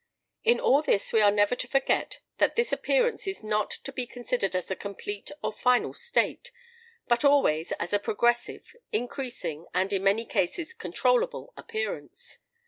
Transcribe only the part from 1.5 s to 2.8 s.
to forget that this